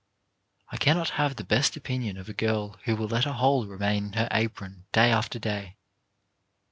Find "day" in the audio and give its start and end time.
4.91-5.11, 5.37-5.77